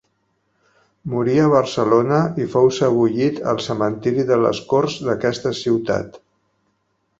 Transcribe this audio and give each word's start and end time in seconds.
Morí 1.11 1.35
a 1.41 1.49
Barcelona 1.55 2.21
i 2.45 2.47
fou 2.55 2.71
sebollit 2.79 3.43
al 3.53 3.61
Cementiri 3.67 4.27
de 4.33 4.41
les 4.47 4.65
Corts 4.75 4.99
d'aquesta 5.11 5.55
ciutat. 5.63 6.21